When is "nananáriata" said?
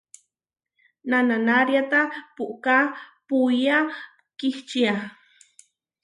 1.09-1.99